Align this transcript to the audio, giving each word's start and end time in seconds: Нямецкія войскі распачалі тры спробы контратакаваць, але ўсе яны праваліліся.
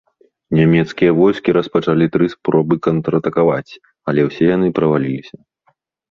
Нямецкія 0.59 1.11
войскі 1.17 1.53
распачалі 1.57 2.05
тры 2.15 2.25
спробы 2.35 2.77
контратакаваць, 2.87 3.71
але 4.13 4.25
ўсе 4.29 4.43
яны 4.55 4.67
праваліліся. 4.79 5.35